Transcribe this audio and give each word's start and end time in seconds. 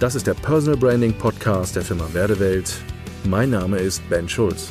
Das 0.00 0.14
ist 0.14 0.28
der 0.28 0.34
Personal 0.34 0.76
Branding 0.76 1.12
Podcast 1.12 1.74
der 1.74 1.82
Firma 1.82 2.08
Werdewelt. 2.12 2.72
Mein 3.24 3.50
Name 3.50 3.78
ist 3.78 4.08
Ben 4.08 4.28
Schulz. 4.28 4.70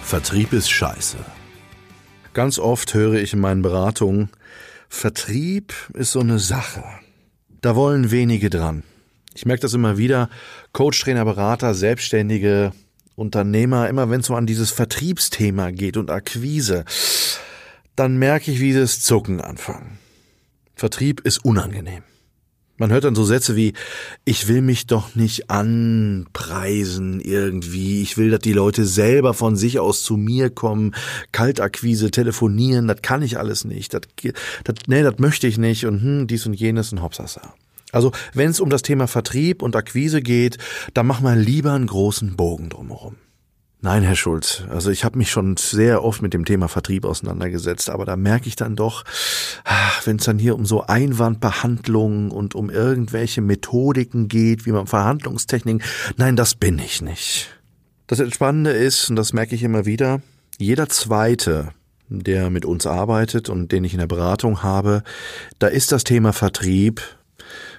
Vertrieb 0.00 0.54
ist 0.54 0.70
scheiße. 0.70 1.18
Ganz 2.32 2.58
oft 2.58 2.94
höre 2.94 3.16
ich 3.16 3.34
in 3.34 3.40
meinen 3.40 3.60
Beratungen, 3.60 4.30
Vertrieb 4.88 5.74
ist 5.92 6.12
so 6.12 6.20
eine 6.20 6.38
Sache. 6.38 6.82
Da 7.60 7.76
wollen 7.76 8.10
wenige 8.10 8.48
dran. 8.48 8.84
Ich 9.34 9.44
merke 9.44 9.60
das 9.60 9.74
immer 9.74 9.98
wieder. 9.98 10.30
Coach, 10.72 10.98
Trainer, 11.02 11.26
Berater, 11.26 11.74
Selbstständige, 11.74 12.72
Unternehmer, 13.16 13.86
immer 13.90 14.08
wenn 14.08 14.20
es 14.20 14.26
so 14.28 14.34
an 14.34 14.46
dieses 14.46 14.70
Vertriebsthema 14.70 15.72
geht 15.72 15.98
und 15.98 16.10
Akquise, 16.10 16.86
dann 17.98 18.16
merke 18.18 18.50
ich, 18.50 18.60
wie 18.60 18.72
das 18.72 19.00
Zucken 19.00 19.40
anfangen. 19.40 19.98
Vertrieb 20.74 21.20
ist 21.22 21.44
unangenehm. 21.44 22.02
Man 22.76 22.92
hört 22.92 23.02
dann 23.02 23.16
so 23.16 23.24
Sätze 23.24 23.56
wie, 23.56 23.72
ich 24.24 24.46
will 24.46 24.62
mich 24.62 24.86
doch 24.86 25.16
nicht 25.16 25.50
anpreisen 25.50 27.20
irgendwie, 27.20 28.02
ich 28.02 28.16
will, 28.16 28.30
dass 28.30 28.38
die 28.38 28.52
Leute 28.52 28.86
selber 28.86 29.34
von 29.34 29.56
sich 29.56 29.80
aus 29.80 30.04
zu 30.04 30.16
mir 30.16 30.48
kommen, 30.48 30.94
Kaltakquise, 31.32 32.12
telefonieren, 32.12 32.86
das 32.86 33.02
kann 33.02 33.22
ich 33.22 33.36
alles 33.36 33.64
nicht, 33.64 33.94
das, 33.94 34.02
das, 34.62 34.76
nee, 34.86 35.02
das 35.02 35.18
möchte 35.18 35.48
ich 35.48 35.58
nicht 35.58 35.86
und 35.86 36.00
hm, 36.00 36.26
dies 36.28 36.46
und 36.46 36.54
jenes 36.54 36.92
und 36.92 37.02
Hopsasa. 37.02 37.54
Also 37.90 38.12
wenn 38.32 38.50
es 38.50 38.60
um 38.60 38.70
das 38.70 38.82
Thema 38.82 39.08
Vertrieb 39.08 39.60
und 39.60 39.74
Akquise 39.74 40.22
geht, 40.22 40.58
dann 40.94 41.08
mach 41.08 41.20
mal 41.20 41.36
lieber 41.36 41.72
einen 41.72 41.88
großen 41.88 42.36
Bogen 42.36 42.68
drumherum. 42.68 43.16
Nein, 43.80 44.02
Herr 44.02 44.16
Schulz, 44.16 44.64
also 44.68 44.90
ich 44.90 45.04
habe 45.04 45.18
mich 45.18 45.30
schon 45.30 45.56
sehr 45.56 46.02
oft 46.02 46.20
mit 46.20 46.34
dem 46.34 46.44
Thema 46.44 46.66
Vertrieb 46.66 47.04
auseinandergesetzt, 47.04 47.90
aber 47.90 48.04
da 48.04 48.16
merke 48.16 48.48
ich 48.48 48.56
dann 48.56 48.74
doch, 48.74 49.04
wenn 50.04 50.16
es 50.16 50.24
dann 50.24 50.40
hier 50.40 50.56
um 50.56 50.66
so 50.66 50.82
Einwandbehandlungen 50.82 52.32
und 52.32 52.56
um 52.56 52.70
irgendwelche 52.70 53.40
Methodiken 53.40 54.26
geht, 54.26 54.66
wie 54.66 54.72
man 54.72 54.88
Verhandlungstechniken, 54.88 55.86
nein, 56.16 56.34
das 56.34 56.56
bin 56.56 56.80
ich 56.80 57.02
nicht. 57.02 57.56
Das 58.08 58.18
Entspannende 58.18 58.72
ist, 58.72 59.10
und 59.10 59.16
das 59.16 59.32
merke 59.32 59.54
ich 59.54 59.62
immer 59.62 59.86
wieder, 59.86 60.22
jeder 60.58 60.88
Zweite, 60.88 61.68
der 62.08 62.50
mit 62.50 62.64
uns 62.64 62.84
arbeitet 62.84 63.48
und 63.48 63.70
den 63.70 63.84
ich 63.84 63.92
in 63.92 64.00
der 64.00 64.08
Beratung 64.08 64.64
habe, 64.64 65.04
da 65.60 65.68
ist 65.68 65.92
das 65.92 66.02
Thema 66.02 66.32
Vertrieb, 66.32 67.00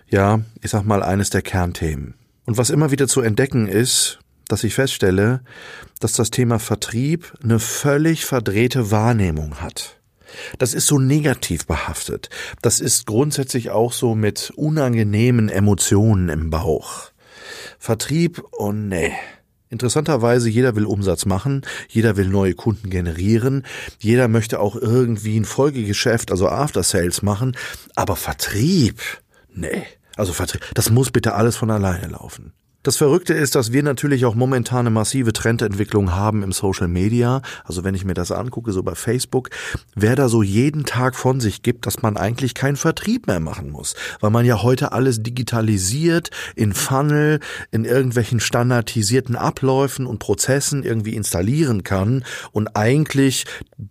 ja, 0.08 0.40
ich 0.62 0.72
sag 0.72 0.86
mal, 0.86 1.04
eines 1.04 1.30
der 1.30 1.42
Kernthemen. 1.42 2.14
Und 2.46 2.58
was 2.58 2.70
immer 2.70 2.90
wieder 2.90 3.10
zu 3.10 3.20
entdecken 3.20 3.68
ist, 3.68 4.20
dass 4.50 4.66
ich 4.66 4.74
feststelle, 4.74 5.42
dass 6.02 6.14
das 6.14 6.32
Thema 6.32 6.60
Vertrieb 6.60 7.34
eine 7.42 7.60
völlig 7.60 8.26
verdrehte 8.26 8.92
Wahrnehmung 8.92 9.62
hat. 9.62 10.00
Das 10.58 10.74
ist 10.74 10.88
so 10.88 11.00
negativ 11.00 11.66
behaftet. 11.66 12.30
Das 12.62 12.82
ist 12.82 13.06
grundsätzlich 13.08 13.70
auch 13.70 13.94
so 13.94 14.16
mit 14.16 14.52
unangenehmen 14.56 15.50
Emotionen 15.50 16.30
im 16.30 16.50
Bauch. 16.50 17.12
Vertrieb, 17.80 18.44
oh 18.52 18.72
nee. 18.72 19.14
Interessanterweise, 19.70 20.50
jeder 20.50 20.76
will 20.76 20.86
Umsatz 20.86 21.26
machen, 21.26 21.62
jeder 21.88 22.18
will 22.18 22.28
neue 22.28 22.56
Kunden 22.56 22.90
generieren, 22.90 23.66
jeder 24.00 24.28
möchte 24.28 24.60
auch 24.60 24.76
irgendwie 24.76 25.40
ein 25.40 25.46
Folgegeschäft, 25.46 26.32
also 26.32 26.50
After 26.50 26.82
Sales 26.82 27.22
machen, 27.22 27.56
aber 27.96 28.16
Vertrieb, 28.16 29.00
nee. 29.54 29.86
Also 30.16 30.34
Vertrieb, 30.34 30.66
das 30.74 30.90
muss 30.90 31.12
bitte 31.12 31.36
alles 31.36 31.56
von 31.56 31.70
alleine 31.70 32.08
laufen. 32.08 32.52
Das 32.82 32.96
Verrückte 32.96 33.34
ist, 33.34 33.56
dass 33.56 33.74
wir 33.74 33.84
natürlich 33.84 34.24
auch 34.24 34.36
momentan 34.36 34.80
eine 34.80 34.90
massive 34.90 35.34
Trendentwicklung 35.34 36.14
haben 36.14 36.44
im 36.44 36.54
Social 36.54 36.88
Media. 36.88 37.42
Also 37.66 37.84
wenn 37.84 37.94
ich 37.94 38.06
mir 38.06 38.14
das 38.14 38.32
angucke, 38.32 38.72
so 38.72 38.84
bei 38.84 38.96
Facebook, 38.96 39.50
wer 39.96 40.16
da 40.16 40.30
so 40.30 40.44
jeden 40.44 40.86
Tag 40.86 41.18
von 41.18 41.42
sich 41.42 41.62
gibt, 41.62 41.86
dass 41.86 42.02
man 42.02 42.16
eigentlich 42.16 42.54
keinen 42.54 42.78
Vertrieb 42.78 43.28
mehr 43.28 43.42
machen 43.42 43.70
muss. 43.70 43.96
Weil 44.22 44.30
man 44.30 44.46
ja 44.46 44.64
heute 44.64 44.94
alles 44.94 45.22
digitalisiert, 45.22 46.30
in 46.56 46.72
Funnel, 46.72 47.42
in 47.72 47.84
irgendwelchen 47.84 48.40
standardisierten 48.40 49.36
Abläufen 49.36 50.06
und 50.06 50.20
Prozessen 50.20 50.84
irgendwie 50.84 51.16
installieren 51.16 51.84
kann 51.84 52.24
und 52.54 52.78
eigentlich 52.78 53.46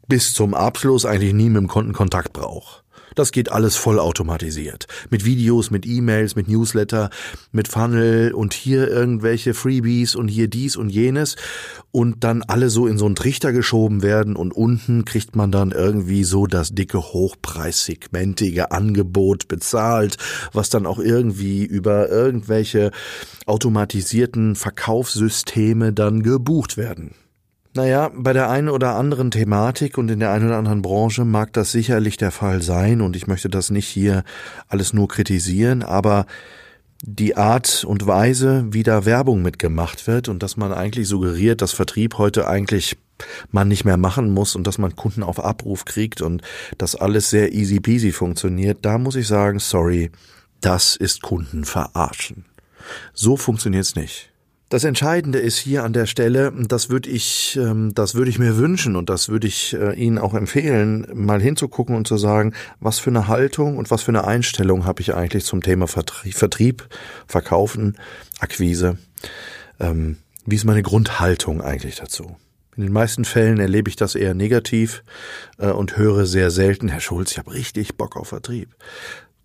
bis 0.07 0.33
zum 0.33 0.55
Abschluss 0.55 1.05
eigentlich 1.05 1.35
nie 1.35 1.51
mit 1.51 1.61
dem 1.61 1.69
Kunden 1.69 1.93
Kontakt 1.93 2.33
braucht. 2.33 2.85
Das 3.19 3.33
geht 3.33 3.51
alles 3.51 3.75
vollautomatisiert. 3.75 4.87
Mit 5.11 5.25
Videos, 5.25 5.73
mit 5.73 5.85
E-Mails, 5.85 6.37
mit 6.37 6.47
Newsletter, 6.47 7.11
mit 7.51 7.67
Funnel 7.67 8.33
und 8.33 8.55
hier 8.55 8.89
irgendwelche 8.89 9.55
Freebies 9.55 10.15
und 10.15 10.29
hier 10.29 10.47
dies 10.47 10.77
und 10.77 10.89
jenes 10.89 11.35
und 11.91 12.23
dann 12.23 12.45
alle 12.45 12.71
so 12.71 12.87
in 12.87 12.97
so 12.97 13.07
einen 13.07 13.17
Trichter 13.17 13.53
geschoben 13.53 14.05
werden 14.05 14.37
und 14.37 14.53
unten 14.53 15.05
kriegt 15.05 15.35
man 15.35 15.51
dann 15.51 15.73
irgendwie 15.73 16.23
so 16.23 16.47
das 16.47 16.71
dicke 16.71 17.01
hochpreissegmentige 17.01 18.71
Angebot 18.71 19.49
bezahlt, 19.49 20.17
was 20.53 20.71
dann 20.71 20.87
auch 20.87 21.01
irgendwie 21.01 21.65
über 21.65 22.09
irgendwelche 22.09 22.93
automatisierten 23.47 24.55
Verkaufssysteme 24.55 25.93
dann 25.93 26.23
gebucht 26.23 26.77
werden. 26.77 27.17
Naja, 27.75 28.11
bei 28.15 28.33
der 28.33 28.51
einen 28.51 28.71
oder 28.71 28.95
anderen 28.97 29.31
Thematik 29.31 29.99
und 29.99 30.11
in 30.11 30.21
der 30.21 30.33
einen 30.33 30.47
oder 30.47 30.57
anderen 30.57 30.83
Branche 30.83 31.25
mag 31.25 31.53
das 31.53 31.71
sicherlich 31.71 32.17
der 32.17 32.31
Fall 32.31 32.63
sein 32.63 33.01
und 33.01 33.15
ich 33.15 33.27
möchte 33.27 33.49
das 33.49 33.71
nicht 33.71 33.87
hier 33.87 34.25
alles 34.69 34.93
nur 34.93 35.09
kritisieren, 35.09 35.83
aber 35.83 36.27
die 37.03 37.37
Art 37.37 37.85
und 37.85 38.07
Weise, 38.07 38.67
wie 38.71 38.83
da 38.83 39.05
Werbung 39.05 39.43
mitgemacht 39.43 40.07
wird 40.07 40.29
und 40.29 40.43
dass 40.43 40.57
man 40.57 40.73
eigentlich 40.73 41.07
suggeriert, 41.07 41.63
dass 41.63 41.73
Vertrieb 41.73 42.19
heute 42.19 42.49
eigentlich 42.49 42.97
man 43.51 43.69
nicht 43.69 43.85
mehr 43.85 43.97
machen 43.97 44.31
muss 44.33 44.57
und 44.57 44.67
dass 44.67 44.79
man 44.79 44.97
Kunden 44.97 45.23
auf 45.23 45.45
Abruf 45.45 45.85
kriegt 45.85 46.23
und 46.23 46.43
dass 46.79 46.97
alles 46.97 47.31
sehr 47.31 47.53
easy 47.53 47.81
peasy 47.81 48.13
funktioniert, 48.13 48.79
da 48.83 48.99
muss 48.99 49.17
ich 49.17 49.27
sagen, 49.27 49.59
sorry, 49.59 50.11
das 50.61 50.97
ist 50.97 51.23
Kunden 51.23 51.65
verarschen. 51.65 52.45
So 53.13 53.37
funktioniert's 53.37 53.95
nicht. 53.95 54.31
Das 54.69 54.85
Entscheidende 54.85 55.39
ist 55.39 55.57
hier 55.57 55.83
an 55.83 55.95
der 55.95 56.05
Stelle, 56.05 56.53
das 56.69 56.91
würde 56.91 57.09
ich, 57.09 57.57
ähm, 57.57 57.95
das 57.95 58.15
würde 58.15 58.31
ich 58.31 58.39
mir 58.39 58.59
wünschen 58.59 58.97
und 58.97 59.09
das 59.09 59.31
würde 59.31 59.47
ich 59.47 59.75
äh, 59.75 59.95
Ihnen 59.95 60.19
auch 60.19 60.35
empfehlen, 60.35 61.07
mal 61.15 61.41
hinzugucken 61.41 61.97
und 61.97 62.07
zu 62.07 62.19
sagen, 62.19 62.53
was 62.79 62.99
für 62.99 63.09
eine 63.09 63.29
Haltung 63.29 63.79
und 63.79 63.91
was 63.91 64.03
für 64.03 64.11
eine 64.11 64.27
Einstellung 64.27 64.85
habe 64.85 65.01
ich 65.01 65.15
eigentlich 65.15 65.47
zum 65.47 65.63
Thema 65.63 65.87
Vertrieb, 65.87 66.87
Verkaufen, 67.27 67.97
Akquise. 68.41 68.99
Ähm, 69.81 70.19
wie 70.45 70.57
ist 70.57 70.67
meine 70.67 70.83
Grundhaltung 70.83 71.63
eigentlich 71.63 71.97
dazu? 71.97 72.37
In 72.77 72.83
den 72.83 72.93
meisten 72.93 73.25
Fällen 73.25 73.61
erlebe 73.61 73.89
ich 73.89 73.97
das 73.97 74.15
eher 74.15 74.35
negativ 74.35 75.03
äh, 75.57 75.71
und 75.71 75.97
höre 75.97 76.27
sehr 76.27 76.51
selten, 76.51 76.89
Herr 76.89 77.01
Schulz, 77.01 77.33
ich 77.33 77.39
habe 77.39 77.55
richtig 77.55 77.97
Bock 77.97 78.19
auf 78.19 78.29
Vertrieb. 78.29 78.77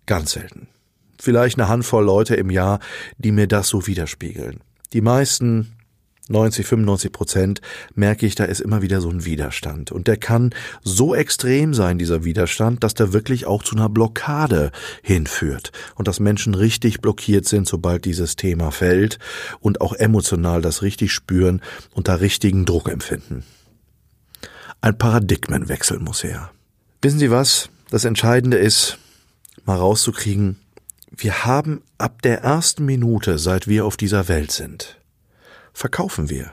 Ganz 0.04 0.32
selten. 0.32 0.68
Vielleicht 1.18 1.58
eine 1.58 1.68
Handvoll 1.68 2.04
Leute 2.04 2.34
im 2.34 2.50
Jahr, 2.50 2.78
die 3.16 3.32
mir 3.32 3.46
das 3.46 3.68
so 3.68 3.86
widerspiegeln. 3.86 4.60
Die 4.94 5.00
meisten 5.00 5.72
90, 6.28 6.66
95 6.66 7.12
Prozent 7.12 7.60
merke 7.94 8.26
ich, 8.26 8.36
da 8.36 8.44
ist 8.44 8.60
immer 8.60 8.80
wieder 8.80 9.00
so 9.00 9.10
ein 9.10 9.24
Widerstand. 9.24 9.92
Und 9.92 10.06
der 10.06 10.16
kann 10.16 10.54
so 10.82 11.14
extrem 11.16 11.74
sein, 11.74 11.98
dieser 11.98 12.24
Widerstand, 12.24 12.82
dass 12.84 12.94
der 12.94 13.12
wirklich 13.12 13.44
auch 13.44 13.62
zu 13.64 13.74
einer 13.74 13.88
Blockade 13.88 14.70
hinführt. 15.02 15.72
Und 15.96 16.06
dass 16.06 16.20
Menschen 16.20 16.54
richtig 16.54 17.00
blockiert 17.00 17.46
sind, 17.46 17.68
sobald 17.68 18.04
dieses 18.04 18.36
Thema 18.36 18.70
fällt 18.70 19.18
und 19.58 19.80
auch 19.80 19.92
emotional 19.94 20.62
das 20.62 20.82
richtig 20.82 21.12
spüren 21.12 21.60
und 21.92 22.06
da 22.06 22.14
richtigen 22.14 22.64
Druck 22.64 22.88
empfinden. 22.88 23.42
Ein 24.80 24.96
Paradigmenwechsel 24.96 25.98
muss 25.98 26.22
her. 26.22 26.52
Wissen 27.02 27.18
Sie 27.18 27.32
was? 27.32 27.68
Das 27.90 28.04
Entscheidende 28.04 28.58
ist, 28.58 28.98
mal 29.66 29.76
rauszukriegen, 29.76 30.56
wir 31.16 31.44
haben 31.44 31.82
ab 31.98 32.22
der 32.22 32.40
ersten 32.42 32.84
Minute, 32.84 33.38
seit 33.38 33.68
wir 33.68 33.84
auf 33.84 33.96
dieser 33.96 34.28
Welt 34.28 34.52
sind, 34.52 35.00
verkaufen 35.72 36.30
wir. 36.30 36.52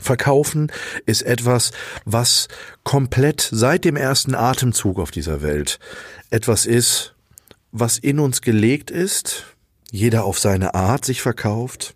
Verkaufen 0.00 0.70
ist 1.06 1.22
etwas, 1.22 1.72
was 2.04 2.48
komplett 2.84 3.48
seit 3.50 3.84
dem 3.84 3.96
ersten 3.96 4.34
Atemzug 4.34 4.98
auf 4.98 5.10
dieser 5.10 5.40
Welt 5.40 5.78
etwas 6.30 6.66
ist, 6.66 7.14
was 7.72 7.98
in 7.98 8.18
uns 8.18 8.42
gelegt 8.42 8.90
ist, 8.90 9.44
jeder 9.90 10.24
auf 10.24 10.38
seine 10.38 10.74
Art 10.74 11.04
sich 11.04 11.22
verkauft, 11.22 11.94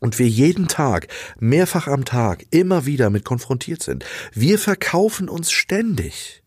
und 0.00 0.18
wir 0.18 0.26
jeden 0.26 0.66
Tag, 0.66 1.08
mehrfach 1.38 1.86
am 1.86 2.04
Tag, 2.04 2.46
immer 2.50 2.86
wieder 2.86 3.10
mit 3.10 3.24
konfrontiert 3.24 3.82
sind. 3.82 4.04
Wir 4.32 4.58
verkaufen 4.58 5.28
uns 5.28 5.52
ständig. 5.52 6.39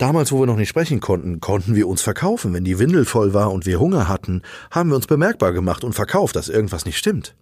Damals, 0.00 0.32
wo 0.32 0.40
wir 0.40 0.46
noch 0.46 0.56
nicht 0.56 0.70
sprechen 0.70 1.00
konnten, 1.00 1.40
konnten 1.40 1.74
wir 1.74 1.86
uns 1.86 2.00
verkaufen. 2.00 2.54
Wenn 2.54 2.64
die 2.64 2.78
Windel 2.78 3.04
voll 3.04 3.34
war 3.34 3.52
und 3.52 3.66
wir 3.66 3.78
Hunger 3.78 4.08
hatten, 4.08 4.40
haben 4.70 4.88
wir 4.88 4.96
uns 4.96 5.06
bemerkbar 5.06 5.52
gemacht 5.52 5.84
und 5.84 5.92
verkauft, 5.92 6.36
dass 6.36 6.48
irgendwas 6.48 6.86
nicht 6.86 6.96
stimmt. 6.96 7.36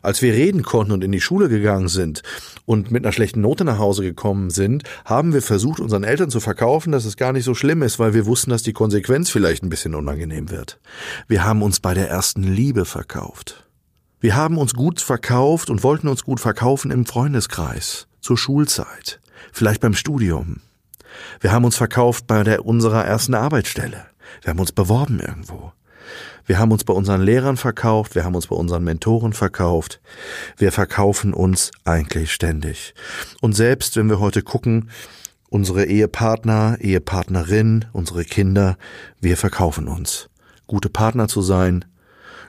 Als 0.00 0.22
wir 0.22 0.32
reden 0.32 0.62
konnten 0.62 0.92
und 0.92 1.02
in 1.02 1.10
die 1.10 1.20
Schule 1.20 1.48
gegangen 1.48 1.88
sind 1.88 2.22
und 2.66 2.92
mit 2.92 3.04
einer 3.04 3.10
schlechten 3.10 3.40
Note 3.40 3.64
nach 3.64 3.80
Hause 3.80 4.04
gekommen 4.04 4.50
sind, 4.50 4.84
haben 5.04 5.34
wir 5.34 5.42
versucht, 5.42 5.80
unseren 5.80 6.04
Eltern 6.04 6.30
zu 6.30 6.38
verkaufen, 6.38 6.92
dass 6.92 7.04
es 7.04 7.16
gar 7.16 7.32
nicht 7.32 7.42
so 7.42 7.52
schlimm 7.52 7.82
ist, 7.82 7.98
weil 7.98 8.14
wir 8.14 8.26
wussten, 8.26 8.50
dass 8.50 8.62
die 8.62 8.72
Konsequenz 8.72 9.30
vielleicht 9.30 9.64
ein 9.64 9.68
bisschen 9.68 9.96
unangenehm 9.96 10.52
wird. 10.52 10.78
Wir 11.26 11.44
haben 11.44 11.62
uns 11.62 11.80
bei 11.80 11.94
der 11.94 12.08
ersten 12.08 12.44
Liebe 12.44 12.84
verkauft. 12.84 13.66
Wir 14.20 14.36
haben 14.36 14.56
uns 14.56 14.74
gut 14.74 15.00
verkauft 15.00 15.68
und 15.68 15.82
wollten 15.82 16.06
uns 16.06 16.22
gut 16.22 16.38
verkaufen 16.38 16.92
im 16.92 17.06
Freundeskreis, 17.06 18.06
zur 18.20 18.38
Schulzeit, 18.38 19.20
vielleicht 19.50 19.80
beim 19.80 19.94
Studium. 19.94 20.60
Wir 21.40 21.52
haben 21.52 21.64
uns 21.64 21.76
verkauft 21.76 22.26
bei 22.26 22.42
der, 22.42 22.64
unserer 22.64 23.04
ersten 23.04 23.34
Arbeitsstelle. 23.34 24.06
Wir 24.42 24.50
haben 24.50 24.60
uns 24.60 24.72
beworben 24.72 25.20
irgendwo. 25.20 25.72
Wir 26.44 26.58
haben 26.58 26.72
uns 26.72 26.84
bei 26.84 26.92
unseren 26.92 27.22
Lehrern 27.22 27.56
verkauft, 27.56 28.14
wir 28.14 28.24
haben 28.24 28.34
uns 28.34 28.48
bei 28.48 28.56
unseren 28.56 28.82
Mentoren 28.82 29.32
verkauft. 29.32 30.00
Wir 30.56 30.72
verkaufen 30.72 31.32
uns 31.32 31.70
eigentlich 31.84 32.32
ständig. 32.32 32.94
Und 33.40 33.54
selbst 33.54 33.96
wenn 33.96 34.08
wir 34.08 34.18
heute 34.18 34.42
gucken, 34.42 34.90
unsere 35.48 35.84
Ehepartner, 35.84 36.78
Ehepartnerin, 36.80 37.84
unsere 37.92 38.24
Kinder, 38.24 38.76
wir 39.20 39.36
verkaufen 39.36 39.86
uns. 39.86 40.28
Gute 40.66 40.88
Partner 40.88 41.28
zu 41.28 41.42
sein, 41.42 41.84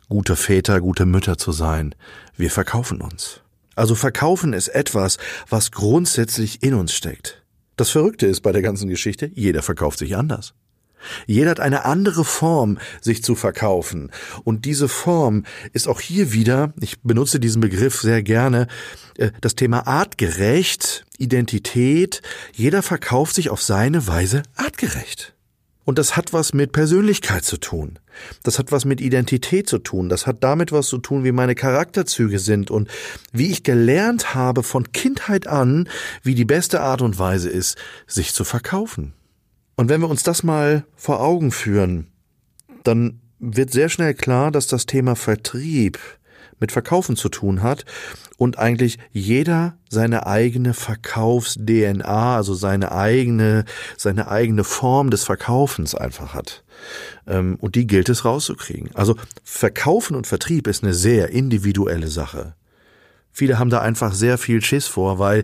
gute 0.09 0.35
Väter, 0.35 0.81
gute 0.81 1.05
Mütter 1.05 1.37
zu 1.37 1.51
sein, 1.51 1.93
wir 2.35 2.49
verkaufen 2.49 3.01
uns. 3.01 3.41
Also 3.75 3.95
verkaufen 3.95 4.53
ist 4.53 4.69
etwas, 4.69 5.17
was 5.49 5.71
grundsätzlich 5.71 6.63
in 6.63 6.73
uns 6.73 6.93
steckt. 6.93 7.42
Das 7.75 7.89
Verrückte 7.89 8.27
ist 8.27 8.41
bei 8.41 8.51
der 8.51 8.61
ganzen 8.61 8.89
Geschichte, 8.89 9.31
jeder 9.33 9.61
verkauft 9.61 9.99
sich 9.99 10.15
anders. 10.15 10.53
Jeder 11.25 11.51
hat 11.51 11.59
eine 11.59 11.85
andere 11.85 12.23
Form, 12.23 12.77
sich 13.01 13.23
zu 13.23 13.35
verkaufen. 13.35 14.11
Und 14.43 14.65
diese 14.65 14.87
Form 14.87 15.43
ist 15.73 15.87
auch 15.87 15.99
hier 15.99 16.33
wieder, 16.33 16.73
ich 16.79 17.01
benutze 17.01 17.39
diesen 17.39 17.61
Begriff 17.61 17.99
sehr 17.99 18.23
gerne, 18.23 18.67
äh, 19.17 19.31
das 19.41 19.55
Thema 19.55 19.87
artgerecht, 19.87 21.05
Identität. 21.17 22.21
Jeder 22.53 22.81
verkauft 22.81 23.35
sich 23.35 23.49
auf 23.49 23.61
seine 23.61 24.07
Weise 24.07 24.43
artgerecht. 24.55 25.32
Und 25.85 25.97
das 25.97 26.15
hat 26.15 26.31
was 26.31 26.53
mit 26.53 26.71
Persönlichkeit 26.71 27.43
zu 27.43 27.57
tun. 27.57 27.99
Das 28.43 28.57
hat 28.57 28.71
was 28.71 28.85
mit 28.85 29.01
Identität 29.01 29.67
zu 29.67 29.79
tun. 29.79 30.07
Das 30.07 30.25
hat 30.27 30.43
damit 30.43 30.71
was 30.71 30.87
zu 30.87 30.97
tun, 30.97 31.23
wie 31.23 31.31
meine 31.31 31.55
Charakterzüge 31.55 32.39
sind 32.39 32.71
und 32.71 32.89
wie 33.31 33.51
ich 33.51 33.63
gelernt 33.63 34.33
habe 34.33 34.63
von 34.63 34.91
Kindheit 34.93 35.47
an, 35.47 35.89
wie 36.21 36.35
die 36.35 36.45
beste 36.45 36.81
Art 36.81 37.01
und 37.01 37.19
Weise 37.19 37.49
ist, 37.49 37.77
sich 38.07 38.33
zu 38.33 38.43
verkaufen. 38.45 39.13
Und 39.75 39.89
wenn 39.89 40.01
wir 40.01 40.09
uns 40.09 40.23
das 40.23 40.43
mal 40.43 40.85
vor 40.95 41.19
Augen 41.19 41.51
führen, 41.51 42.07
dann 42.83 43.19
wird 43.39 43.71
sehr 43.71 43.89
schnell 43.89 44.13
klar, 44.13 44.51
dass 44.51 44.67
das 44.67 44.85
Thema 44.85 45.15
Vertrieb 45.15 45.99
mit 46.63 46.71
Verkaufen 46.71 47.17
zu 47.17 47.27
tun 47.27 47.61
hat 47.61 47.83
und 48.37 48.57
eigentlich 48.57 48.97
jeder 49.11 49.75
seine 49.89 50.27
eigene 50.27 50.73
Verkaufs-DNA, 50.73 52.37
also 52.37 52.53
seine 52.53 52.93
eigene, 52.93 53.65
seine 53.97 54.29
eigene 54.29 54.63
Form 54.63 55.09
des 55.09 55.25
Verkaufens 55.25 55.93
einfach 55.93 56.33
hat. 56.33 56.63
Ähm, 57.27 57.57
und 57.59 57.75
die 57.75 57.85
gilt 57.85 58.07
es 58.07 58.23
rauszukriegen. 58.23 58.91
Also 58.93 59.17
Verkaufen 59.43 60.15
und 60.15 60.25
Vertrieb 60.25 60.67
ist 60.67 60.85
eine 60.85 60.93
sehr 60.93 61.31
individuelle 61.31 62.07
Sache. 62.07 62.55
Viele 63.33 63.57
haben 63.57 63.71
da 63.71 63.81
einfach 63.81 64.13
sehr 64.13 64.37
viel 64.37 64.63
Schiss 64.63 64.85
vor, 64.85 65.17
weil 65.17 65.43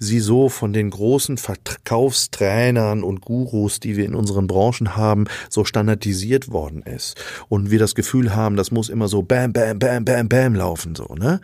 sie 0.00 0.18
so 0.18 0.48
von 0.48 0.72
den 0.72 0.90
großen 0.90 1.38
Verkaufstrainern 1.38 3.02
und 3.02 3.20
Gurus, 3.20 3.80
die 3.80 3.96
wir 3.96 4.04
in 4.04 4.14
unseren 4.14 4.46
Branchen 4.46 4.96
haben, 4.96 5.26
so 5.48 5.64
standardisiert 5.64 6.50
worden 6.50 6.82
ist. 6.82 7.16
Und 7.48 7.70
wir 7.70 7.78
das 7.78 7.94
Gefühl 7.94 8.34
haben, 8.34 8.56
das 8.56 8.70
muss 8.70 8.88
immer 8.88 9.08
so 9.08 9.22
bam, 9.22 9.52
bam, 9.52 9.78
bam, 9.78 10.04
bam, 10.04 10.28
bam 10.28 10.54
laufen, 10.54 10.94
so, 10.94 11.14
ne? 11.14 11.40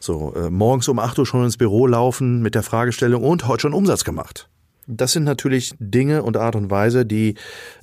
So, 0.00 0.34
äh, 0.36 0.50
morgens 0.50 0.88
um 0.88 0.98
acht 0.98 1.18
Uhr 1.18 1.26
schon 1.26 1.44
ins 1.44 1.56
Büro 1.56 1.86
laufen 1.86 2.42
mit 2.42 2.54
der 2.54 2.62
Fragestellung 2.62 3.24
und 3.24 3.48
heute 3.48 3.62
schon 3.62 3.74
Umsatz 3.74 4.04
gemacht. 4.04 4.48
Das 4.86 5.12
sind 5.12 5.24
natürlich 5.24 5.74
Dinge 5.78 6.22
und 6.22 6.38
Art 6.38 6.56
und 6.56 6.70
Weise, 6.70 7.04
die 7.04 7.34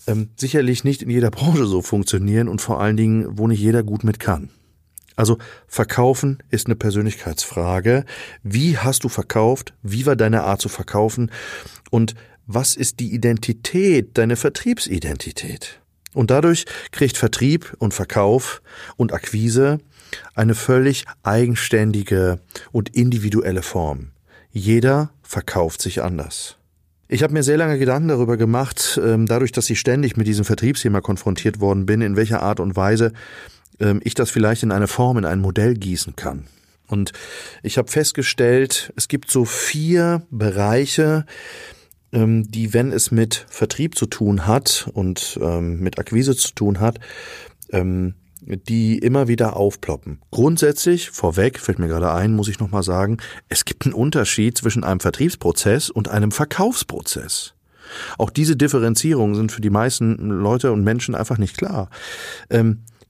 ähm, 0.08 0.30
sicherlich 0.38 0.84
nicht 0.84 1.04
in 1.04 1.10
jeder 1.10 1.30
Branche 1.30 1.66
so 1.66 1.84
funktionieren 1.84 2.48
und 2.48 2.62
vor 2.62 2.82
allen 2.82 2.98
Dingen, 2.98 3.38
wo 3.38 3.48
nicht 3.48 3.60
jeder 3.60 3.84
gut 3.84 4.04
mit 4.04 4.20
kann. 4.20 4.50
Also 5.16 5.38
verkaufen 5.68 6.40
ist 6.50 6.68
eine 6.68 6.76
Persönlichkeitsfrage. 6.76 8.06
Wie 8.44 8.78
hast 8.78 9.04
du 9.04 9.10
verkauft? 9.10 9.74
Wie 9.82 10.06
war 10.06 10.16
deine 10.16 10.44
Art 10.44 10.62
zu 10.62 10.70
verkaufen? 10.70 11.32
Und 11.90 12.16
was 12.48 12.76
ist 12.76 13.00
die 13.00 13.14
Identität, 13.14 14.18
deine 14.18 14.36
Vertriebsidentität? 14.36 15.80
Und 16.14 16.32
dadurch 16.32 16.66
kriegt 16.92 17.18
Vertrieb 17.18 17.76
und 17.80 17.94
Verkauf 17.94 18.62
und 18.96 19.14
Akquise 19.14 19.80
eine 20.34 20.56
völlig 20.56 21.06
eigenständige 21.24 22.40
und 22.72 22.96
individuelle 22.96 23.62
Form. 23.62 24.12
Jeder 24.52 25.12
verkauft 25.24 25.82
sich 25.82 26.02
anders. 26.02 26.58
Ich 27.08 27.22
habe 27.22 27.34
mir 27.34 27.44
sehr 27.44 27.58
lange 27.58 27.78
Gedanken 27.78 28.08
darüber 28.08 28.38
gemacht, 28.38 29.00
ähm, 29.04 29.28
dadurch, 29.28 29.52
dass 29.52 29.70
ich 29.70 29.80
ständig 29.80 30.18
mit 30.18 30.26
diesem 30.26 30.46
Vertriebsthema 30.46 31.02
konfrontiert 31.02 31.60
worden 31.60 31.86
bin, 31.86 32.02
in 32.02 32.16
welcher 32.16 32.42
Art 32.42 32.60
und 32.60 32.76
Weise 32.76 33.12
ähm, 33.80 34.02
ich 34.04 34.14
das 34.14 34.30
vielleicht 34.30 34.64
in 34.64 34.72
eine 34.72 34.88
Form, 34.88 35.18
in 35.18 35.26
ein 35.26 35.42
Modell 35.42 35.76
gießen 35.76 36.16
kann. 36.16 36.48
Und 36.88 37.14
ich 37.64 37.78
habe 37.78 37.92
festgestellt, 37.92 38.94
es 38.96 39.08
gibt 39.08 39.32
so 39.32 39.46
vier 39.46 40.22
Bereiche, 40.30 41.26
ähm, 42.12 42.50
die, 42.50 42.74
wenn 42.74 42.92
es 42.92 43.12
mit 43.12 43.46
Vertrieb 43.50 43.98
zu 43.98 44.06
tun 44.06 44.46
hat 44.46 44.90
und 44.94 45.40
ähm, 45.42 45.80
mit 45.80 45.98
Akquise 45.98 46.36
zu 46.36 46.54
tun 46.54 46.80
hat, 46.80 47.00
die 48.68 49.00
immer 49.00 49.28
wieder 49.28 49.56
aufploppen. 49.56 50.22
Grundsätzlich, 50.30 51.10
vorweg, 51.10 51.60
fällt 51.60 51.80
mir 51.80 51.88
gerade 51.88 52.12
ein, 52.14 52.34
muss 52.34 52.48
ich 52.48 52.60
nochmal 52.60 52.84
sagen, 52.84 53.18
es 53.50 53.66
gibt 53.66 53.86
einen 53.86 53.96
Unterschied 53.96 54.56
zwischen 54.56 54.84
einem 54.84 55.00
Vertriebsprozess 55.00 55.90
und 55.90 56.10
einem 56.10 56.32
Verkaufsprozess. 56.32 57.56
Auch 58.18 58.30
diese 58.30 58.56
Differenzierungen 58.56 59.36
sind 59.36 59.52
für 59.52 59.62
die 59.62 59.70
meisten 59.70 60.30
Leute 60.30 60.72
und 60.72 60.84
Menschen 60.84 61.16
einfach 61.16 61.38
nicht 61.38 61.58
klar. 61.58 61.90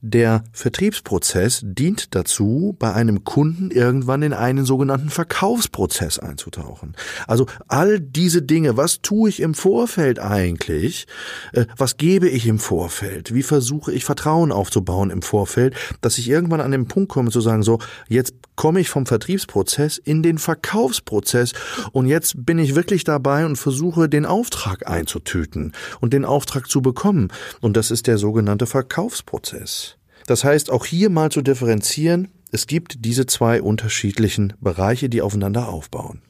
Der 0.00 0.44
Vertriebsprozess 0.52 1.62
dient 1.64 2.14
dazu, 2.14 2.76
bei 2.78 2.92
einem 2.92 3.24
Kunden 3.24 3.70
irgendwann 3.70 4.22
in 4.22 4.32
einen 4.32 4.64
sogenannten 4.64 5.10
Verkaufsprozess 5.10 6.18
einzutauchen. 6.18 6.94
Also 7.26 7.46
all 7.66 8.00
diese 8.00 8.42
Dinge, 8.42 8.76
was 8.76 9.00
tue 9.00 9.28
ich 9.28 9.40
im 9.40 9.54
Vorfeld 9.54 10.18
eigentlich? 10.18 11.06
Äh, 11.52 11.66
was 11.76 11.96
gebe 11.96 12.28
ich 12.28 12.46
im 12.46 12.58
Vorfeld? 12.58 13.34
Wie 13.34 13.42
versuche 13.42 13.92
ich 13.92 14.04
Vertrauen 14.04 14.52
aufzubauen 14.52 15.10
im 15.10 15.22
Vorfeld, 15.22 15.74
dass 16.00 16.18
ich 16.18 16.28
irgendwann 16.28 16.60
an 16.60 16.70
den 16.70 16.88
Punkt 16.88 17.10
komme 17.10 17.30
zu 17.30 17.40
sagen, 17.40 17.62
so, 17.62 17.78
jetzt 18.08 18.34
komme 18.56 18.80
ich 18.80 18.88
vom 18.88 19.06
Vertriebsprozess 19.06 19.98
in 19.98 20.22
den 20.22 20.38
Verkaufsprozess 20.38 21.52
und 21.92 22.06
jetzt 22.06 22.44
bin 22.44 22.58
ich 22.58 22.74
wirklich 22.74 23.04
dabei 23.04 23.44
und 23.44 23.56
versuche 23.56 24.08
den 24.08 24.26
Auftrag 24.26 24.88
einzutüten 24.88 25.72
und 26.00 26.12
den 26.12 26.24
Auftrag 26.24 26.68
zu 26.68 26.82
bekommen. 26.82 27.28
Und 27.60 27.76
das 27.76 27.90
ist 27.90 28.06
der 28.06 28.18
sogenannte 28.18 28.66
Verkaufsprozess. 28.66 29.95
Das 30.26 30.44
heißt, 30.44 30.70
auch 30.70 30.84
hier 30.84 31.10
mal 31.10 31.30
zu 31.30 31.42
differenzieren, 31.42 32.28
es 32.52 32.66
gibt 32.66 33.04
diese 33.04 33.26
zwei 33.26 33.62
unterschiedlichen 33.62 34.54
Bereiche, 34.60 35.08
die 35.08 35.22
aufeinander 35.22 35.68
aufbauen. 35.68 36.22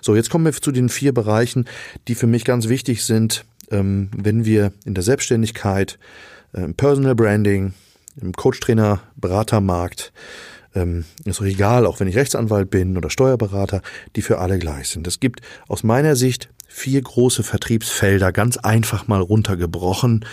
So, 0.00 0.16
jetzt 0.16 0.30
kommen 0.30 0.44
wir 0.44 0.52
zu 0.52 0.72
den 0.72 0.88
vier 0.88 1.14
Bereichen, 1.14 1.66
die 2.08 2.14
für 2.14 2.26
mich 2.26 2.44
ganz 2.44 2.68
wichtig 2.68 3.04
sind, 3.04 3.44
ähm, 3.70 4.10
wenn 4.16 4.44
wir 4.44 4.72
in 4.84 4.94
der 4.94 5.04
Selbstständigkeit, 5.04 5.98
äh, 6.52 6.62
im 6.62 6.74
Personal 6.74 7.14
Branding, 7.14 7.74
im 8.20 8.32
Coach-Trainer, 8.32 9.00
Beratermarkt, 9.16 10.12
ähm, 10.74 11.04
ist 11.24 11.40
auch 11.40 11.46
egal, 11.46 11.86
auch 11.86 12.00
wenn 12.00 12.08
ich 12.08 12.16
Rechtsanwalt 12.16 12.70
bin 12.70 12.96
oder 12.96 13.10
Steuerberater, 13.10 13.82
die 14.16 14.22
für 14.22 14.38
alle 14.38 14.58
gleich 14.58 14.88
sind. 14.88 15.06
Es 15.06 15.20
gibt 15.20 15.40
aus 15.68 15.82
meiner 15.82 16.16
Sicht 16.16 16.48
vier 16.68 17.02
große 17.02 17.42
Vertriebsfelder 17.42 18.32
ganz 18.32 18.56
einfach 18.56 19.08
mal 19.08 19.20
runtergebrochen, 19.20 20.24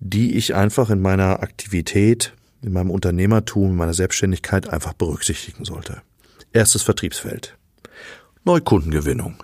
die 0.00 0.36
ich 0.36 0.54
einfach 0.54 0.90
in 0.90 1.00
meiner 1.00 1.42
Aktivität, 1.42 2.34
in 2.62 2.72
meinem 2.72 2.90
Unternehmertum, 2.90 3.70
in 3.70 3.76
meiner 3.76 3.94
Selbstständigkeit 3.94 4.68
einfach 4.68 4.92
berücksichtigen 4.92 5.64
sollte. 5.64 6.02
Erstes 6.52 6.82
Vertriebsfeld. 6.82 7.56
Neukundengewinnung. 8.44 9.36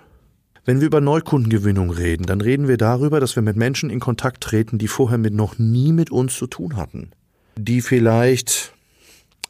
Wenn 0.66 0.80
wir 0.80 0.86
über 0.86 1.00
Neukundengewinnung 1.00 1.90
reden, 1.90 2.24
dann 2.24 2.40
reden 2.40 2.68
wir 2.68 2.78
darüber, 2.78 3.20
dass 3.20 3.36
wir 3.36 3.42
mit 3.42 3.56
Menschen 3.56 3.90
in 3.90 4.00
Kontakt 4.00 4.42
treten, 4.42 4.78
die 4.78 4.88
vorher 4.88 5.18
mit 5.18 5.34
noch 5.34 5.58
nie 5.58 5.92
mit 5.92 6.10
uns 6.10 6.36
zu 6.36 6.46
tun 6.46 6.76
hatten. 6.76 7.10
Die 7.56 7.82
vielleicht 7.82 8.73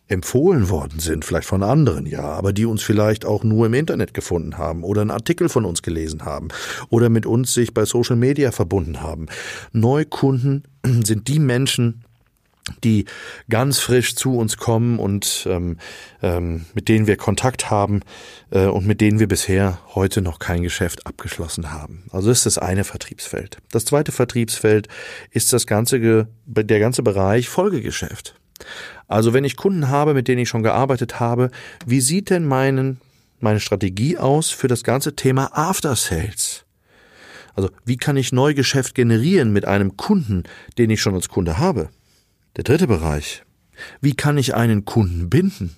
empfohlen 0.07 0.69
worden 0.69 1.01
sind, 1.01 1.25
vielleicht 1.25 1.49
von 1.49 1.63
anderen, 1.63 2.07
ja, 2.07 2.23
aber 2.23 2.53
die 2.53 2.67
uns 2.67 2.83
vielleicht 2.83 3.25
auch 3.25 3.43
nur 3.43 3.67
im 3.67 3.75
Internet 3.75 4.13
gefunden 4.13 4.59
haben 4.59 4.85
oder 4.85 5.01
einen 5.01 5.11
Artikel 5.11 5.49
von 5.49 5.65
uns 5.65 5.83
gelesen 5.83 6.25
haben 6.25 6.49
oder 6.91 7.09
mit 7.09 7.25
uns 7.25 7.55
sich 7.55 7.73
bei 7.73 7.85
Social 7.87 8.17
Media 8.17 8.53
verbunden 8.53 9.01
haben. 9.01 9.27
Neukunden 9.73 10.65
sind 11.05 11.29
die 11.29 11.39
Menschen, 11.39 12.05
die 12.83 13.05
ganz 13.51 13.79
frisch 13.79 14.15
zu 14.15 14.39
uns 14.39 14.57
kommen 14.57 14.99
und 14.99 15.47
ähm, 15.51 15.79
ähm, 16.23 16.65
mit 16.75 16.89
denen 16.89 17.07
wir 17.07 17.17
Kontakt 17.17 17.71
haben 17.71 18.01
äh, 18.51 18.67
und 18.67 18.87
mit 18.87 19.01
denen 19.01 19.19
wir 19.19 19.29
bisher 19.29 19.79
heute 19.95 20.23
noch 20.23 20.39
kein 20.39 20.63
Geschäft 20.63 21.07
abgeschlossen 21.07 21.73
haben. 21.73 22.05
Also 22.11 22.31
ist 22.31 22.47
das 22.47 22.59
eine 22.59 22.85
Vertriebsfeld. 22.85 23.59
Das 23.71 23.85
zweite 23.85 24.13
Vertriebsfeld 24.13 24.89
ist 25.31 25.53
das 25.53 25.67
ganze 25.67 26.27
der 26.47 26.81
ganze 26.81 27.03
Bereich 27.03 27.49
Folgegeschäft. 27.49 28.35
Also 29.09 29.33
wenn 29.33 29.45
ich 29.45 29.57
Kunden 29.57 29.89
habe, 29.89 30.15
mit 30.15 30.29
denen 30.29 30.43
ich 30.43 30.49
schon 30.49 30.63
gearbeitet 30.63 31.21
habe, 31.21 31.51
wie 31.87 32.01
sieht 32.01 32.31
denn 32.31 32.45
meinen, 32.45 33.01
meine 33.41 33.61
Strategie 33.61 34.19
aus 34.19 34.51
für 34.51 34.69
das 34.69 34.85
ganze 34.85 35.15
Thema 35.17 35.51
After 35.57 35.97
Sales? 35.97 36.65
Also 37.55 37.71
wie 37.85 37.97
kann 37.97 38.17
ich 38.17 38.33
Neugeschäft 38.33 38.95
generieren 38.95 39.53
mit 39.53 39.65
einem 39.65 39.97
Kunden, 39.97 40.45
den 40.79 40.91
ich 40.91 41.01
schon 41.01 41.15
als 41.15 41.29
Kunde 41.29 41.59
habe? 41.59 41.89
Der 42.57 42.65
dritte 42.65 42.87
Bereich. 42.87 43.43
Wie 44.01 44.15
kann 44.15 44.39
ich 44.39 44.55
einen 44.55 44.85
Kunden 44.85 45.31
binden? 45.31 45.77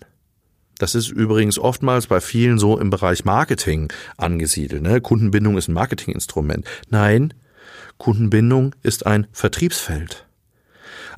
Das 0.78 0.94
ist 0.94 1.08
übrigens 1.08 1.58
oftmals 1.58 2.06
bei 2.06 2.20
vielen 2.20 2.58
so 2.58 2.78
im 2.78 2.90
Bereich 2.90 3.24
Marketing 3.24 3.90
angesiedelt. 4.18 4.82
Ne? 4.82 5.00
Kundenbindung 5.00 5.56
ist 5.56 5.68
ein 5.68 5.72
Marketinginstrument. 5.72 6.66
Nein, 6.90 7.32
Kundenbindung 7.96 8.74
ist 8.82 9.06
ein 9.06 9.26
Vertriebsfeld. 9.32 10.25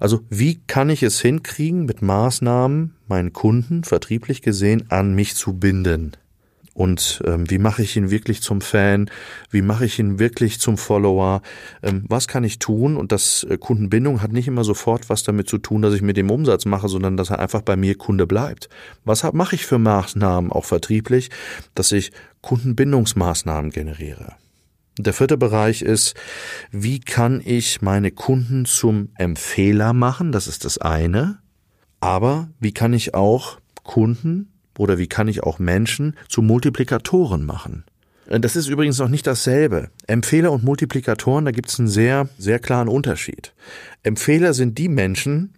Also 0.01 0.21
wie 0.31 0.61
kann 0.67 0.91
ich 0.91 1.03
es 1.03 1.21
hinkriegen, 1.21 1.85
mit 1.85 2.03
Maßnahmen 2.03 2.95
meinen 3.09 3.33
Kunden 3.33 3.85
vertrieblich 3.85 4.43
gesehen 4.43 4.91
an 4.91 5.15
mich 5.15 5.35
zu 5.35 5.55
binden? 5.55 6.13
Und 6.79 7.25
ähm, 7.27 7.51
wie 7.51 7.59
mache 7.59 7.83
ich 7.83 7.97
ihn 7.97 8.13
wirklich 8.13 8.41
zum 8.41 8.61
Fan? 8.61 9.11
Wie 9.51 9.63
mache 9.63 9.85
ich 9.85 9.99
ihn 9.99 10.21
wirklich 10.21 10.61
zum 10.61 10.79
Follower? 10.79 11.43
Ähm, 11.83 12.05
was 12.09 12.29
kann 12.29 12.45
ich 12.45 12.61
tun? 12.61 12.97
Und 12.97 13.11
das 13.11 13.43
äh, 13.51 13.59
Kundenbindung 13.59 14.23
hat 14.23 14.31
nicht 14.31 14.47
immer 14.47 14.63
sofort 14.63 15.09
was 15.09 15.25
damit 15.25 15.49
zu 15.49 15.59
tun, 15.59 15.83
dass 15.83 15.93
ich 15.93 16.03
mit 16.03 16.17
dem 16.17 16.31
Umsatz 16.31 16.67
mache, 16.67 16.89
sondern 16.89 17.17
dass 17.17 17.31
er 17.31 17.41
einfach 17.41 17.63
bei 17.63 17.75
mir 17.75 17.97
Kunde 17.97 18.29
bleibt. 18.29 18.69
Was 19.05 19.25
mache 19.33 19.57
ich 19.57 19.67
für 19.67 19.79
Maßnahmen, 19.79 20.53
auch 20.53 20.67
vertrieblich, 20.67 21.31
dass 21.75 21.91
ich 21.91 22.13
Kundenbindungsmaßnahmen 22.43 23.73
generiere? 23.73 24.37
Der 24.99 25.13
vierte 25.13 25.37
Bereich 25.37 25.83
ist, 25.83 26.15
wie 26.73 26.99
kann 26.99 27.41
ich 27.45 27.83
meine 27.83 28.11
Kunden 28.11 28.65
zum 28.65 29.11
Empfehler 29.17 29.93
machen? 29.93 30.33
Das 30.33 30.49
ist 30.49 30.65
das 30.65 30.79
eine. 30.79 31.39
Aber 32.01 32.49
wie 32.59 32.73
kann 32.73 32.93
ich 32.93 33.15
auch 33.15 33.59
Kunden 33.85 34.53
oder 34.77 34.99
wie 34.99 35.07
kann 35.07 35.29
ich 35.29 35.43
auch 35.43 35.59
Menschen 35.59 36.17
zu 36.29 36.43
Multiplikatoren 36.43 37.47
machen? 37.47 37.85
Das 38.27 38.57
ist 38.57 38.69
übrigens 38.69 38.99
noch 38.99 39.09
nicht 39.09 39.27
dasselbe. 39.27 39.89
Empfehler 40.07 40.53
und 40.53 40.63
Multiplikatoren, 40.63 41.47
da 41.47 41.51
gibt 41.51 41.71
es 41.71 41.79
einen 41.79 41.89
sehr, 41.89 42.29
sehr 42.37 42.59
klaren 42.59 42.89
Unterschied. 42.89 43.55
Empfehler 44.03 44.53
sind 44.53 44.77
die 44.77 44.89
Menschen, 44.89 45.55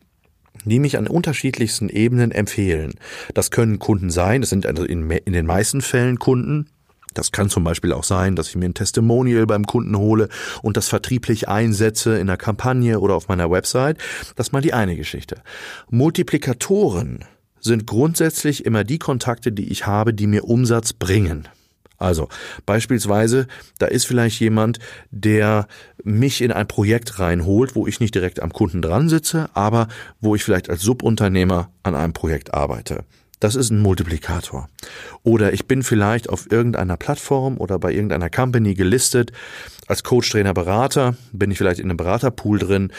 die 0.65 0.79
mich 0.79 0.97
an 0.97 1.09
unterschiedlichsten 1.09 1.89
Ebenen 1.89 2.31
empfehlen. 2.31 2.95
Das 3.35 3.51
können 3.51 3.79
Kunden 3.79 4.11
sein, 4.11 4.43
das 4.43 4.51
sind 4.51 4.67
also 4.67 4.85
in, 4.85 5.11
in 5.11 5.33
den 5.33 5.47
meisten 5.47 5.81
Fällen 5.81 6.19
Kunden, 6.19 6.69
das 7.15 7.33
kann 7.33 7.51
zum 7.51 7.65
Beispiel 7.65 7.93
auch 7.93 8.05
sein, 8.05 8.37
dass 8.37 8.49
ich 8.49 8.57
mir 8.57 8.67
ein 8.67 8.75
Testimonial 8.75 9.47
beim 9.47 9.67
Kunden 9.67 9.97
hole 9.97 10.29
und 10.63 10.77
das 10.77 10.89
vertrieblich 10.89 11.49
einsetze 11.49 12.15
in 12.15 12.29
einer 12.29 12.37
Kampagne 12.37 13.01
oder 13.01 13.15
auf 13.15 13.29
meiner 13.29 13.51
Website. 13.51 13.99
Das 14.37 14.49
ist 14.49 14.53
mal 14.53 14.63
die 14.63 14.75
eine 14.75 14.97
Geschichte. 14.97 15.43
Multiplikatoren 15.91 17.25
sind 17.61 17.87
grundsätzlich 17.87 18.65
immer 18.65 18.85
die 18.85 18.99
Kontakte, 18.99 19.53
die 19.53 19.71
ich 19.71 19.87
habe, 19.87 20.15
die 20.15 20.27
mir 20.27 20.45
Umsatz 20.45 20.93
bringen. 20.93 21.49
Also 21.99 22.29
beispielsweise, 22.65 23.47
da 23.79 23.87
ist 23.87 24.07
vielleicht 24.07 24.41
jemand, 24.41 24.79
der 25.11 25.69
mich 26.03 26.41
in 26.41 26.51
ein 26.51 26.67
Projekt 26.67 27.19
reinholt, 27.19 27.75
wo 27.75 27.87
ich 27.87 28.01
nicht 28.01 28.15
direkt 28.15 28.41
am 28.41 28.53
Kunden 28.53 28.81
dran 28.81 29.11
sitze, 29.11 29.51
aber 29.53 29.89
wo 30.19 30.35
ich 30.35 30.43
vielleicht 30.43 30.71
als 30.71 30.81
Subunternehmer 30.81 31.71
an 31.83 31.95
einem 31.95 32.15
Projekt 32.15 32.55
arbeite. 32.55 33.05
Das 33.41 33.55
ist 33.55 33.71
ein 33.71 33.81
Multiplikator. 33.81 34.69
Oder 35.23 35.55
ich 35.55 35.67
bin 35.67 35.83
vielleicht 35.83 36.29
auf 36.29 36.51
irgendeiner 36.53 36.99
Plattform 36.99 37.59
oder 37.59 37.79
bei 37.79 37.93
irgendeiner 37.93 38.29
Company 38.29 38.75
gelistet. 38.75 39.33
Als 39.89 40.05
Coach, 40.05 40.31
Trainer, 40.31 40.53
Berater 40.55 41.17
bin 41.33 41.51
ich 41.51 41.59
vielleicht 41.59 41.81
in 41.81 41.87
einem 41.87 41.97
Beraterpool 41.97 42.59
drin. 42.59 42.93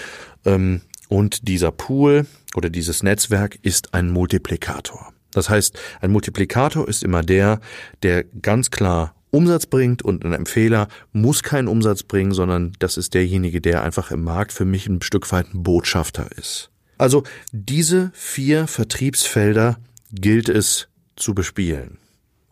Ähm, 0.45 0.81
und 1.09 1.47
dieser 1.47 1.71
Pool 1.71 2.25
oder 2.55 2.69
dieses 2.69 3.03
Netzwerk 3.03 3.59
ist 3.61 3.93
ein 3.93 4.09
Multiplikator. 4.09 5.13
Das 5.31 5.49
heißt, 5.49 5.79
ein 6.01 6.11
Multiplikator 6.11 6.87
ist 6.87 7.03
immer 7.03 7.21
der, 7.21 7.59
der 8.01 8.23
ganz 8.23 8.71
klar 8.71 9.13
Umsatz 9.29 9.65
bringt 9.65 10.01
und 10.01 10.25
ein 10.25 10.33
Empfehler 10.33 10.87
muss 11.13 11.43
keinen 11.43 11.67
Umsatz 11.67 12.03
bringen, 12.03 12.33
sondern 12.33 12.73
das 12.79 12.97
ist 12.97 13.13
derjenige, 13.13 13.61
der 13.61 13.83
einfach 13.83 14.11
im 14.11 14.23
Markt 14.23 14.51
für 14.51 14.65
mich 14.65 14.87
ein 14.87 15.01
Stück 15.01 15.31
weit 15.31 15.53
ein 15.53 15.63
Botschafter 15.63 16.29
ist. 16.37 16.69
Also 16.97 17.23
diese 17.51 18.11
vier 18.13 18.67
Vertriebsfelder 18.67 19.77
gilt 20.11 20.49
es 20.49 20.87
zu 21.15 21.33
bespielen. 21.33 21.97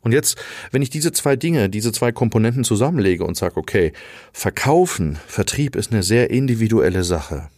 Und 0.01 0.13
jetzt, 0.13 0.37
wenn 0.71 0.81
ich 0.81 0.89
diese 0.89 1.11
zwei 1.11 1.35
Dinge, 1.35 1.69
diese 1.69 1.91
zwei 1.91 2.11
Komponenten 2.11 2.63
zusammenlege 2.63 3.25
und 3.25 3.35
sage, 3.35 3.57
okay, 3.57 3.91
Verkaufen, 4.31 5.17
Vertrieb 5.27 5.75
ist 5.75 5.91
eine 5.91 6.03
sehr 6.03 6.29
individuelle 6.29 7.03
Sache 7.03 7.49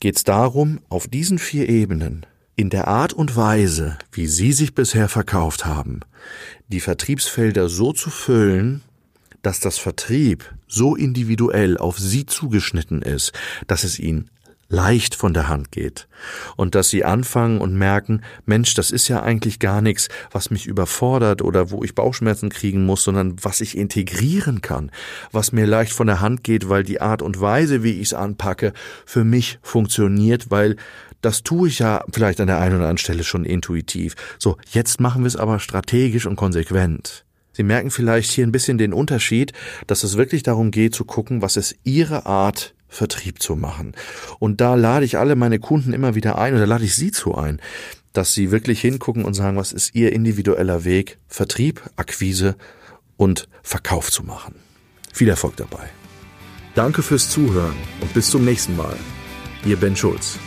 geht 0.00 0.16
es 0.16 0.24
darum, 0.24 0.80
auf 0.88 1.08
diesen 1.08 1.38
vier 1.38 1.68
Ebenen, 1.68 2.26
in 2.56 2.70
der 2.70 2.88
Art 2.88 3.12
und 3.12 3.36
Weise, 3.36 3.98
wie 4.12 4.26
Sie 4.26 4.52
sich 4.52 4.74
bisher 4.74 5.08
verkauft 5.08 5.64
haben, 5.64 6.00
die 6.68 6.80
Vertriebsfelder 6.80 7.68
so 7.68 7.92
zu 7.92 8.10
füllen, 8.10 8.82
dass 9.42 9.60
das 9.60 9.78
Vertrieb 9.78 10.54
so 10.68 10.94
individuell 10.94 11.76
auf 11.78 11.98
Sie 11.98 12.26
zugeschnitten 12.26 13.02
ist, 13.02 13.32
dass 13.66 13.84
es 13.84 13.98
Ihnen 13.98 14.30
leicht 14.68 15.14
von 15.14 15.34
der 15.34 15.48
Hand 15.48 15.70
geht 15.70 16.08
und 16.56 16.74
dass 16.74 16.88
sie 16.88 17.04
anfangen 17.04 17.60
und 17.60 17.74
merken, 17.74 18.22
Mensch, 18.46 18.74
das 18.74 18.90
ist 18.90 19.08
ja 19.08 19.22
eigentlich 19.22 19.58
gar 19.58 19.82
nichts, 19.82 20.08
was 20.30 20.50
mich 20.50 20.66
überfordert 20.66 21.42
oder 21.42 21.70
wo 21.70 21.84
ich 21.84 21.94
Bauchschmerzen 21.94 22.48
kriegen 22.48 22.84
muss, 22.86 23.04
sondern 23.04 23.36
was 23.42 23.60
ich 23.60 23.76
integrieren 23.76 24.60
kann, 24.62 24.90
was 25.32 25.52
mir 25.52 25.66
leicht 25.66 25.92
von 25.92 26.06
der 26.06 26.20
Hand 26.20 26.44
geht, 26.44 26.68
weil 26.68 26.82
die 26.82 27.00
Art 27.00 27.22
und 27.22 27.40
Weise, 27.40 27.82
wie 27.82 27.92
ich 27.92 28.08
es 28.08 28.14
anpacke, 28.14 28.72
für 29.06 29.24
mich 29.24 29.58
funktioniert, 29.62 30.50
weil 30.50 30.76
das 31.20 31.42
tue 31.42 31.68
ich 31.68 31.78
ja 31.78 32.04
vielleicht 32.12 32.40
an 32.40 32.48
der 32.48 32.58
einen 32.58 32.74
oder 32.74 32.84
anderen 32.84 32.98
Stelle 32.98 33.24
schon 33.24 33.44
intuitiv. 33.44 34.14
So, 34.38 34.58
jetzt 34.70 35.00
machen 35.00 35.22
wir 35.22 35.28
es 35.28 35.36
aber 35.36 35.58
strategisch 35.58 36.26
und 36.26 36.36
konsequent. 36.36 37.24
Sie 37.52 37.62
merken 37.62 37.90
vielleicht 37.90 38.32
hier 38.32 38.46
ein 38.46 38.52
bisschen 38.52 38.78
den 38.78 38.92
Unterschied, 38.92 39.52
dass 39.86 40.02
es 40.02 40.16
wirklich 40.16 40.42
darum 40.42 40.70
geht 40.70 40.94
zu 40.94 41.04
gucken, 41.04 41.40
was 41.40 41.56
ist 41.56 41.76
Ihre 41.84 42.26
Art 42.26 42.74
Vertrieb 42.94 43.42
zu 43.42 43.56
machen. 43.56 43.92
Und 44.38 44.60
da 44.60 44.74
lade 44.74 45.04
ich 45.04 45.18
alle 45.18 45.36
meine 45.36 45.58
Kunden 45.58 45.92
immer 45.92 46.14
wieder 46.14 46.38
ein 46.38 46.54
oder 46.54 46.66
lade 46.66 46.84
ich 46.84 46.94
sie 46.94 47.10
zu 47.10 47.34
ein, 47.34 47.60
dass 48.12 48.32
sie 48.32 48.50
wirklich 48.50 48.80
hingucken 48.80 49.24
und 49.24 49.34
sagen, 49.34 49.56
was 49.56 49.72
ist 49.72 49.94
ihr 49.94 50.12
individueller 50.12 50.84
Weg, 50.84 51.18
Vertrieb, 51.26 51.82
Akquise 51.96 52.56
und 53.16 53.48
Verkauf 53.62 54.10
zu 54.10 54.22
machen. 54.22 54.54
Viel 55.12 55.28
Erfolg 55.28 55.56
dabei. 55.56 55.90
Danke 56.74 57.02
fürs 57.02 57.30
Zuhören 57.30 57.76
und 58.00 58.12
bis 58.14 58.30
zum 58.30 58.44
nächsten 58.44 58.76
Mal. 58.76 58.96
Ihr 59.64 59.76
Ben 59.76 59.96
Schulz. 59.96 60.38